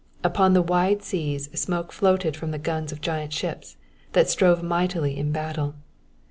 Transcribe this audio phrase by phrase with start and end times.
[0.23, 3.77] Upon the wide seas smoke floated from the guns of giant ships
[4.13, 5.75] that strove mightily in battle.